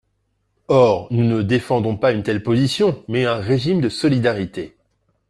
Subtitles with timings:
[0.67, 4.75] Or nous ne défendons pas une telle position, mais un régime de solidarité.